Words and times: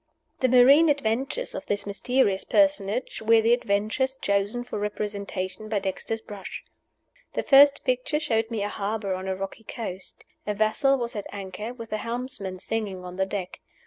The 0.39 0.49
marine 0.49 0.89
adventures 0.89 1.53
of 1.53 1.67
this 1.67 1.85
mysterious 1.85 2.43
personage 2.43 3.21
were 3.21 3.39
the 3.39 3.53
adventures 3.53 4.15
chosen 4.19 4.63
for 4.63 4.79
representation 4.79 5.69
by 5.69 5.77
Dexter's 5.77 6.21
brush. 6.21 6.63
The 7.33 7.43
first 7.43 7.85
picture 7.85 8.19
showed 8.19 8.49
me 8.49 8.63
a 8.63 8.67
harbor 8.67 9.13
on 9.13 9.27
a 9.27 9.35
rocky 9.35 9.63
coast. 9.63 10.25
A 10.47 10.55
vessel 10.55 10.97
was 10.97 11.15
at 11.15 11.27
anchor, 11.31 11.71
with 11.71 11.91
the 11.91 11.97
helmsman 11.97 12.57
singing 12.57 13.05
on 13.05 13.17
the 13.17 13.27
deck. 13.27 13.59